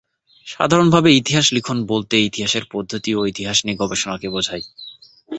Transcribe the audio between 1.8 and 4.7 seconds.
বলতে ইতিহাসের পদ্ধতি ও ইতিহাস নিয়ে গবেষণাকে বোঝায়।